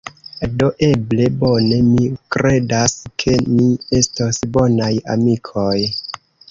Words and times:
Do 0.61 0.69
eble, 0.87 1.27
bone, 1.43 1.77
mi 1.91 2.09
kredas 2.37 2.97
ke 3.25 3.37
ni 3.53 3.69
estos 4.01 4.45
bonaj 4.57 4.93
amikoj 5.17 5.81